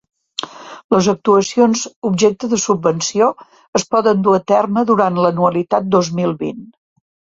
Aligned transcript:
Les 0.93 1.09
actuacions 1.11 1.83
objecte 2.09 2.49
de 2.53 2.59
subvenció 2.63 3.27
es 3.81 3.87
poden 3.93 4.25
dur 4.29 4.33
a 4.39 4.43
terme 4.53 4.85
durant 4.93 5.21
l'anualitat 5.27 5.93
dos 5.99 6.11
mil 6.21 6.35
vint. 6.41 6.65